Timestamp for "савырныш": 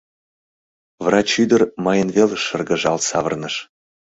3.09-3.55